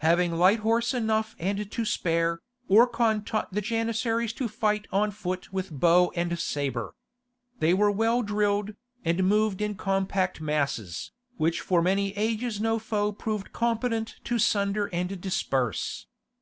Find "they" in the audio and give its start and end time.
7.60-7.72